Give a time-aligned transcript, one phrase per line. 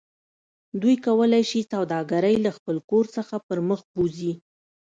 [0.81, 4.33] دوی کولی شي سوداګرۍ له خپل کور څخه پرمخ بوځي